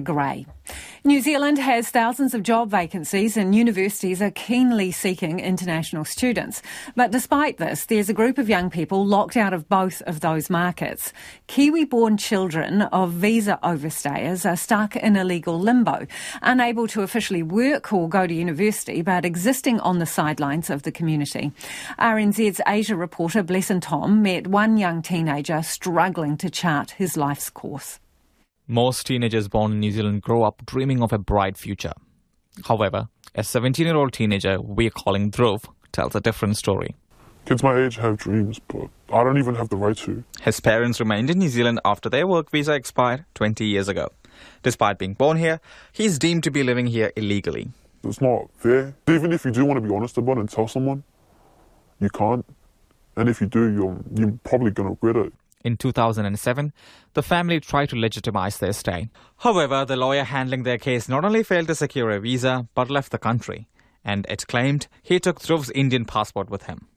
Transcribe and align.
Gray. 0.00 0.46
New 1.04 1.20
Zealand 1.20 1.58
has 1.58 1.90
thousands 1.90 2.32
of 2.32 2.42
job 2.42 2.70
vacancies 2.70 3.36
and 3.36 3.54
universities 3.54 4.22
are 4.22 4.30
keenly 4.30 4.90
seeking 4.90 5.40
international 5.40 6.06
students. 6.06 6.62
But 6.96 7.10
despite 7.10 7.58
this, 7.58 7.84
there's 7.84 8.08
a 8.08 8.14
group 8.14 8.38
of 8.38 8.48
young 8.48 8.70
people 8.70 9.04
locked 9.04 9.36
out 9.36 9.52
of 9.52 9.68
both 9.68 10.00
of 10.02 10.20
those 10.20 10.48
markets. 10.48 11.12
Kiwi 11.48 11.84
born 11.84 12.16
children 12.16 12.80
of 12.80 13.12
visa 13.12 13.58
overstayers 13.62 14.50
are 14.50 14.56
stuck 14.56 14.96
in 14.96 15.16
illegal 15.16 15.60
limbo, 15.60 16.06
unable 16.40 16.88
to 16.88 17.02
officially 17.02 17.42
work 17.42 17.92
or 17.92 18.08
go 18.08 18.26
to 18.26 18.32
university, 18.32 19.02
but 19.02 19.26
existing 19.26 19.80
on 19.80 19.98
the 19.98 20.06
sidelines 20.06 20.70
of 20.70 20.84
the 20.84 20.92
community. 20.92 21.52
RNZ's 21.98 22.62
Asia 22.66 22.96
reporter 22.96 23.44
Blessen 23.44 23.82
Tom 23.82 24.22
met 24.22 24.46
one 24.46 24.78
young 24.78 25.02
teenager 25.02 25.62
struggling 25.62 26.38
to 26.38 26.48
chart 26.48 26.92
his 26.92 27.18
life's 27.18 27.50
course. 27.50 28.00
Most 28.66 29.06
teenagers 29.06 29.46
born 29.48 29.72
in 29.72 29.80
New 29.80 29.92
Zealand 29.92 30.22
grow 30.22 30.42
up 30.42 30.64
dreaming 30.64 31.02
of 31.02 31.12
a 31.12 31.18
bright 31.18 31.58
future. 31.58 31.92
However, 32.64 33.08
a 33.34 33.44
17 33.44 33.84
year 33.84 33.94
old 33.94 34.14
teenager 34.14 34.58
we're 34.58 34.88
calling 34.88 35.30
Dhruv 35.30 35.66
tells 35.92 36.14
a 36.14 36.20
different 36.20 36.56
story. 36.56 36.94
Kids 37.44 37.62
my 37.62 37.78
age 37.78 37.96
have 37.96 38.16
dreams, 38.16 38.58
but 38.68 38.88
I 39.12 39.22
don't 39.22 39.36
even 39.36 39.56
have 39.56 39.68
the 39.68 39.76
right 39.76 39.96
to. 39.98 40.24
His 40.40 40.60
parents 40.60 40.98
remained 40.98 41.28
in 41.28 41.40
New 41.40 41.50
Zealand 41.50 41.78
after 41.84 42.08
their 42.08 42.26
work 42.26 42.50
visa 42.50 42.72
expired 42.72 43.26
20 43.34 43.66
years 43.66 43.86
ago. 43.86 44.08
Despite 44.62 44.96
being 44.96 45.12
born 45.12 45.36
here, 45.36 45.60
he's 45.92 46.18
deemed 46.18 46.44
to 46.44 46.50
be 46.50 46.62
living 46.62 46.86
here 46.86 47.12
illegally. 47.16 47.68
It's 48.02 48.22
not 48.22 48.48
fair. 48.56 48.94
Even 49.06 49.30
if 49.32 49.44
you 49.44 49.50
do 49.50 49.66
want 49.66 49.76
to 49.76 49.86
be 49.86 49.94
honest 49.94 50.16
about 50.16 50.38
it 50.38 50.40
and 50.40 50.48
tell 50.48 50.68
someone, 50.68 51.04
you 52.00 52.08
can't. 52.08 52.46
And 53.14 53.28
if 53.28 53.42
you 53.42 53.46
do, 53.46 53.70
you're, 53.70 53.98
you're 54.14 54.38
probably 54.42 54.70
going 54.70 54.88
to 54.88 54.98
regret 55.02 55.26
it. 55.26 55.34
In 55.64 55.78
2007, 55.78 56.74
the 57.14 57.22
family 57.22 57.58
tried 57.58 57.88
to 57.88 57.96
legitimize 57.96 58.58
their 58.58 58.74
stay. 58.74 59.08
However, 59.38 59.86
the 59.86 59.96
lawyer 59.96 60.24
handling 60.24 60.62
their 60.62 60.76
case 60.76 61.08
not 61.08 61.24
only 61.24 61.42
failed 61.42 61.68
to 61.68 61.74
secure 61.74 62.10
a 62.10 62.20
visa, 62.20 62.68
but 62.74 62.90
left 62.90 63.10
the 63.12 63.18
country. 63.18 63.66
And 64.04 64.26
it 64.28 64.46
claimed 64.46 64.88
he 65.02 65.18
took 65.18 65.40
Dhruv's 65.40 65.70
Indian 65.70 66.04
passport 66.04 66.50
with 66.50 66.64
him. 66.64 66.88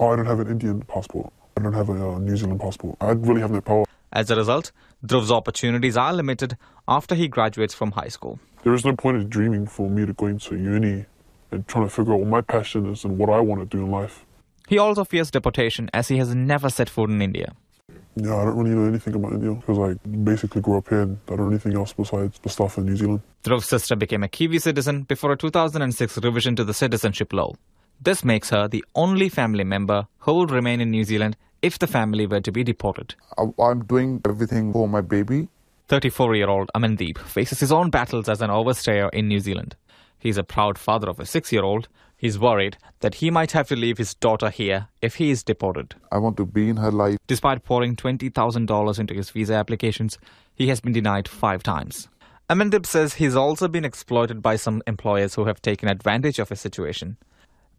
Oh, 0.00 0.08
I 0.08 0.16
don't 0.16 0.26
have 0.26 0.40
an 0.40 0.48
Indian 0.48 0.82
passport. 0.82 1.32
I 1.56 1.62
don't 1.62 1.74
have 1.74 1.88
a 1.88 1.92
uh, 1.92 2.18
New 2.18 2.36
Zealand 2.36 2.60
passport. 2.60 2.96
I 3.00 3.12
really 3.12 3.40
have 3.40 3.52
no 3.52 3.60
power. 3.60 3.84
As 4.12 4.28
a 4.32 4.36
result, 4.36 4.72
Dhruv's 5.06 5.30
opportunities 5.30 5.96
are 5.96 6.12
limited 6.12 6.56
after 6.88 7.14
he 7.14 7.28
graduates 7.28 7.74
from 7.74 7.92
high 7.92 8.08
school. 8.08 8.40
There 8.64 8.74
is 8.74 8.84
no 8.84 8.96
point 8.96 9.18
in 9.18 9.28
dreaming 9.28 9.68
for 9.68 9.88
me 9.88 10.06
to 10.06 10.12
go 10.12 10.26
into 10.26 10.56
uni 10.56 11.06
and 11.52 11.68
trying 11.68 11.84
to 11.84 11.90
figure 11.90 12.14
out 12.14 12.20
what 12.20 12.28
my 12.28 12.40
passion 12.40 12.90
is 12.90 13.04
and 13.04 13.16
what 13.16 13.30
I 13.30 13.38
want 13.38 13.60
to 13.60 13.76
do 13.76 13.84
in 13.84 13.92
life. 13.92 14.26
He 14.66 14.76
also 14.76 15.04
fears 15.04 15.30
deportation 15.30 15.88
as 15.94 16.08
he 16.08 16.18
has 16.18 16.34
never 16.34 16.68
set 16.68 16.90
foot 16.90 17.10
in 17.10 17.22
India. 17.22 17.54
Yeah, 18.20 18.36
I 18.36 18.44
don't 18.44 18.56
really 18.56 18.74
know 18.74 18.86
anything 18.86 19.14
about 19.14 19.32
India 19.32 19.52
because 19.52 19.78
I 19.78 20.08
basically 20.08 20.60
grew 20.60 20.78
up 20.78 20.88
here 20.88 21.02
and 21.02 21.18
I 21.28 21.36
don't 21.36 21.46
know 21.46 21.50
anything 21.50 21.76
else 21.76 21.92
besides 21.92 22.38
the 22.40 22.48
stuff 22.48 22.76
in 22.78 22.86
New 22.86 22.96
Zealand. 22.96 23.20
Dhruv's 23.44 23.68
sister 23.68 23.94
became 23.94 24.24
a 24.24 24.28
Kiwi 24.28 24.58
citizen 24.58 25.02
before 25.02 25.32
a 25.32 25.36
2006 25.36 26.18
revision 26.18 26.56
to 26.56 26.64
the 26.64 26.74
citizenship 26.74 27.32
law. 27.32 27.52
This 28.00 28.24
makes 28.24 28.50
her 28.50 28.68
the 28.68 28.84
only 28.94 29.28
family 29.28 29.64
member 29.64 30.06
who 30.18 30.34
would 30.34 30.50
remain 30.50 30.80
in 30.80 30.90
New 30.90 31.04
Zealand 31.04 31.36
if 31.62 31.78
the 31.78 31.86
family 31.86 32.26
were 32.26 32.40
to 32.40 32.52
be 32.52 32.64
deported. 32.64 33.14
I'm 33.58 33.84
doing 33.84 34.20
everything 34.24 34.72
for 34.72 34.88
my 34.88 35.00
baby. 35.00 35.48
34 35.88 36.36
year 36.36 36.48
old 36.48 36.70
Amandeep 36.74 37.18
faces 37.18 37.60
his 37.60 37.72
own 37.72 37.90
battles 37.90 38.28
as 38.28 38.42
an 38.42 38.50
overstayer 38.50 39.08
in 39.12 39.28
New 39.28 39.40
Zealand. 39.40 39.74
He's 40.18 40.36
a 40.36 40.42
proud 40.42 40.78
father 40.78 41.08
of 41.08 41.20
a 41.20 41.26
six 41.26 41.52
year 41.52 41.62
old. 41.62 41.88
He's 42.16 42.38
worried 42.38 42.76
that 43.00 43.16
he 43.16 43.30
might 43.30 43.52
have 43.52 43.68
to 43.68 43.76
leave 43.76 43.98
his 43.98 44.14
daughter 44.14 44.50
here 44.50 44.88
if 45.00 45.14
he 45.16 45.30
is 45.30 45.44
deported. 45.44 45.94
I 46.10 46.18
want 46.18 46.36
to 46.38 46.46
be 46.46 46.68
in 46.68 46.76
her 46.78 46.90
life. 46.90 47.18
Despite 47.28 47.62
pouring 47.62 47.94
$20,000 47.94 48.98
into 48.98 49.14
his 49.14 49.30
visa 49.30 49.54
applications, 49.54 50.18
he 50.54 50.68
has 50.68 50.80
been 50.80 50.92
denied 50.92 51.28
five 51.28 51.62
times. 51.62 52.08
Amandeep 52.50 52.86
says 52.86 53.14
he's 53.14 53.36
also 53.36 53.68
been 53.68 53.84
exploited 53.84 54.42
by 54.42 54.56
some 54.56 54.82
employers 54.86 55.34
who 55.34 55.44
have 55.44 55.62
taken 55.62 55.88
advantage 55.88 56.38
of 56.38 56.48
his 56.48 56.60
situation. 56.60 57.18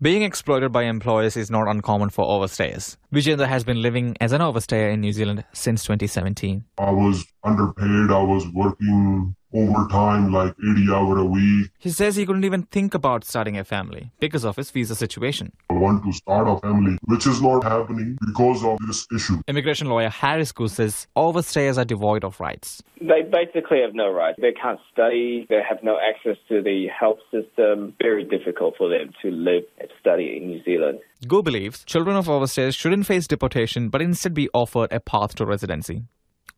Being 0.02 0.22
exploited 0.22 0.72
by 0.72 0.84
employers 0.84 1.36
is 1.36 1.52
not 1.52 1.68
uncommon 1.68 2.10
for 2.10 2.26
overstayers. 2.26 2.96
Vijendra 3.12 3.48
has 3.48 3.66
been 3.66 3.82
living 3.82 4.16
as 4.22 4.32
an 4.32 4.40
overstayer 4.40 4.94
in 4.94 5.02
New 5.02 5.12
Zealand 5.12 5.44
since 5.52 5.84
2017. 5.84 6.64
I 6.78 6.92
was 6.92 7.26
underpaid. 7.44 8.10
I 8.10 8.24
was 8.24 8.48
working 8.54 9.36
overtime, 9.54 10.32
like 10.32 10.54
80 10.60 10.88
hours 10.94 11.22
a 11.22 11.26
week. 11.26 11.72
He 11.80 11.90
says 11.90 12.16
he 12.16 12.26
couldn't 12.26 12.44
even 12.44 12.64
think 12.64 12.94
about 12.94 13.24
starting 13.24 13.58
a 13.58 13.64
family 13.64 14.12
because 14.20 14.46
of 14.46 14.56
his 14.56 14.72
visa 14.72 14.96
situation. 14.96 15.52
I 15.70 15.74
want 15.74 16.04
to 16.04 16.14
start 16.14 16.48
a 16.48 16.60
family, 16.60 16.98
which 17.06 17.26
is 17.28 17.42
not 17.42 17.64
happening 17.64 18.18
because 18.28 18.64
of 18.64 18.78
this 18.86 19.08
issue. 19.16 19.42
Immigration 19.48 19.88
lawyer 19.88 20.10
Harris 20.10 20.52
Khoo 20.52 20.70
says 20.70 21.08
overstayers 21.18 21.78
are 21.78 21.86
devoid 21.86 22.24
of 22.24 22.40
rights. 22.40 22.84
They 23.02 23.22
basically 23.22 23.82
have 23.82 23.94
no 23.94 24.12
rights. 24.12 24.38
They 24.42 24.52
can't 24.52 24.80
study. 24.92 25.46
They 25.50 25.62
have 25.68 25.80
no 25.84 25.98
access 25.98 26.38
to 26.50 26.62
the 26.62 26.88
health 26.88 27.20
system. 27.32 27.94
Very 28.02 28.24
difficult 28.24 28.76
for 28.78 28.90
them 28.90 29.12
to 29.22 29.32
live 29.32 29.64
and 29.80 29.90
study 30.00 30.38
in 30.38 30.48
New 30.48 30.64
Zealand. 30.64 31.00
Khoo 31.26 31.44
believes 31.44 31.84
children 31.86 32.16
of 32.16 32.28
overstayers 32.28 32.76
shouldn't 32.76 33.06
face 33.06 33.28
deportation 33.28 33.90
but 33.90 34.02
instead 34.02 34.34
be 34.34 34.50
offered 34.54 34.92
a 34.92 35.00
path 35.00 35.36
to 35.36 35.46
residency. 35.46 36.04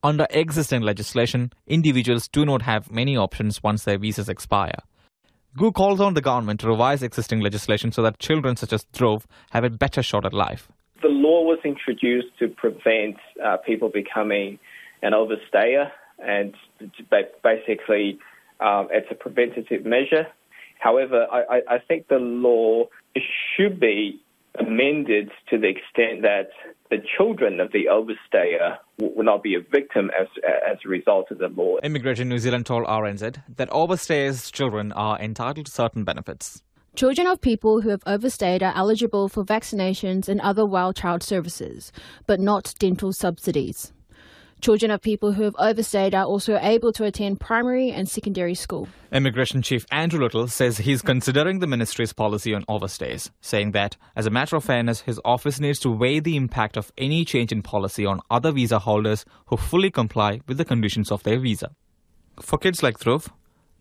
Under 0.04 0.28
existing 0.30 0.82
legislation, 0.82 1.52
individuals 1.68 2.28
do 2.28 2.46
not 2.46 2.62
have 2.64 2.92
many 2.92 3.16
options 3.18 3.62
once 3.64 3.84
their 3.84 3.98
visas 3.98 4.30
expire. 4.30 4.80
Khoo 5.58 5.74
calls 5.74 6.00
on 6.00 6.14
the 6.14 6.22
government 6.22 6.62
to 6.62 6.68
revise 6.68 7.04
existing 7.04 7.42
legislation 7.42 7.92
so 7.92 8.02
that 8.04 8.20
children 8.20 8.56
such 8.56 8.72
as 8.72 8.86
Dhruv 8.94 9.26
have 9.50 9.64
a 9.64 9.70
better 9.70 10.02
shot 10.02 10.26
at 10.26 10.34
life. 10.34 10.70
The 11.02 11.10
law 11.10 11.44
was 11.44 11.60
introduced 11.66 12.38
to 12.40 12.48
prevent 12.48 13.18
uh, 13.44 13.58
people 13.58 13.90
becoming 13.90 14.60
an 15.02 15.14
overstayer, 15.14 15.92
and 16.20 16.54
basically, 17.44 18.20
um, 18.60 18.88
it's 18.92 19.08
a 19.12 19.16
preventative 19.16 19.86
measure. 19.86 20.28
However, 20.80 21.28
I, 21.32 21.62
I 21.68 21.78
think 21.80 22.08
the 22.08 22.18
law 22.18 22.86
should 23.56 23.80
be 23.80 24.22
amended 24.58 25.32
to 25.50 25.58
the 25.58 25.68
extent 25.68 26.22
that 26.22 26.50
the 26.92 26.98
children 27.18 27.62
of 27.62 27.72
the 27.72 27.86
overstayer 27.90 28.78
will 29.00 29.24
not 29.24 29.42
be 29.42 29.56
a 29.56 29.62
victim 29.62 30.12
as, 30.20 30.28
as 30.70 30.78
a 30.86 30.90
result 30.90 31.32
of 31.32 31.40
the 31.40 31.48
law. 31.48 31.78
Immigration 31.82 32.28
New 32.28 32.38
Zealand 32.38 32.66
told 32.66 32.86
RNZ 32.86 33.42
that 33.56 33.70
overstayers' 33.70 34.52
children 34.52 34.92
are 34.92 35.18
entitled 35.18 35.66
to 35.66 35.72
certain 35.72 36.04
benefits. 36.04 36.62
Children 36.94 37.28
of 37.28 37.40
people 37.40 37.80
who 37.82 37.90
have 37.90 38.04
overstayed 38.06 38.62
are 38.62 38.74
eligible 38.76 39.30
for 39.30 39.46
vaccinations 39.46 40.28
and 40.28 40.42
other 40.42 40.66
well 40.66 40.92
child 40.92 41.24
services, 41.24 41.94
but 42.28 42.42
not 42.42 42.74
dental 42.80 43.14
subsidies. 43.14 43.94
Children 44.62 44.92
of 44.92 45.02
people 45.02 45.32
who 45.32 45.42
have 45.42 45.56
overstayed 45.58 46.14
are 46.14 46.26
also 46.26 46.56
able 46.62 46.94
to 46.94 47.04
attend 47.04 47.40
primary 47.40 47.90
and 47.90 48.08
secondary 48.08 48.54
school. 48.54 48.88
Immigration 49.12 49.64
Chief 49.64 49.88
Andrew 49.90 50.22
Little 50.22 50.48
says 50.48 50.78
he's 50.78 51.02
considering 51.02 51.58
the 51.58 51.66
ministry's 51.66 52.14
policy 52.14 52.54
on 52.54 52.64
overstays, 52.66 53.32
saying 53.42 53.72
that, 53.72 53.98
as 54.16 54.28
a 54.28 54.30
matter 54.30 54.56
of 54.56 54.64
fairness, 54.64 55.02
his 55.02 55.20
office 55.26 55.60
needs 55.60 55.80
to 55.80 55.90
weigh 55.90 56.20
the 56.20 56.36
impact 56.36 56.78
of 56.78 56.92
any 56.96 57.26
change 57.26 57.52
in 57.52 57.64
policy 57.64 58.06
on 58.06 58.22
other 58.30 58.52
visa 58.52 58.78
holders 58.78 59.26
who 59.48 59.58
fully 59.58 59.90
comply 59.90 60.42
with 60.48 60.60
the 60.60 60.66
conditions 60.66 61.12
of 61.12 61.24
their 61.24 61.40
visa. 61.40 61.72
For 62.40 62.60
kids 62.60 62.84
like 62.84 63.00
Dhruv, 63.00 63.30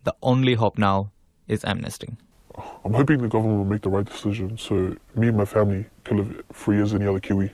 the 0.03 0.15
only 0.23 0.55
hope 0.55 0.79
now 0.79 1.11
is 1.47 1.63
amnesty. 1.63 2.09
I'm 2.83 2.93
hoping 2.93 3.21
the 3.21 3.27
government 3.27 3.59
will 3.59 3.65
make 3.65 3.83
the 3.83 3.89
right 3.89 4.05
decision 4.05 4.57
so 4.57 4.97
me 5.13 5.27
and 5.27 5.37
my 5.37 5.45
family 5.45 5.85
can 6.05 6.17
live 6.17 6.43
free 6.51 6.81
as 6.81 6.95
any 6.95 7.05
other 7.05 7.19
Kiwi. 7.19 7.51